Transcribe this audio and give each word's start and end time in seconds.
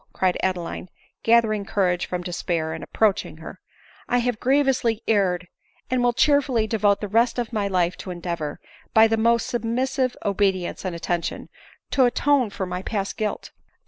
cried 0.13 0.35
Adeline, 0.41 0.89
gathering 1.21 1.63
courage 1.63 2.07
from 2.07 2.23
despair, 2.23 2.73
and 2.73 2.81
ap 2.81 2.91
proaching 2.91 3.37
her;" 3.37 3.59
I 4.09 4.17
have 4.17 4.39
grievously 4.39 5.03
erred, 5.07 5.47
and 5.91 6.01
will 6.01 6.11
cheer* 6.11 6.41
fully 6.41 6.65
devote 6.65 7.01
the 7.01 7.07
rest 7.07 7.37
of 7.37 7.53
my 7.53 7.67
life 7.67 7.95
to 7.97 8.09
endeavor, 8.09 8.59
by 8.95 9.05
the 9.05 9.15
most 9.15 9.45
submissive 9.45 10.17
obedience 10.25 10.85
and 10.85 10.95
attention, 10.95 11.49
to 11.91 12.05
atone 12.05 12.49
for 12.49 12.65
my 12.65 12.81
past 12.81 13.15
guilt. 13.15 13.51